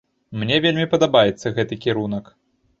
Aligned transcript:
Мне 0.43 0.57
вельмі 0.65 0.87
падабаецца 0.95 1.55
гэты 1.61 1.81
кірунак. 1.87 2.37